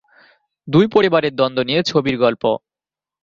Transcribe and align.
দুই 0.67 0.85
পরিবারের 0.87 1.33
দ্বন্দ্ব 1.35 1.61
নিয়ে 1.63 1.81
ছবির 1.83 2.15
গল্প। 2.17 2.43